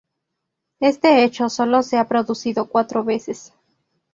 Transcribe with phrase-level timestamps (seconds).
[0.79, 3.53] Este hecho solo se ha producido cuatros veces.